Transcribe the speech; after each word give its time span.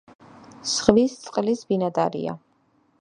ზღვის 0.71 1.17
წყლის 1.25 1.61
ბინადარია. 1.73 2.39